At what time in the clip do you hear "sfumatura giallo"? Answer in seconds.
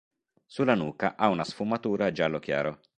1.43-2.39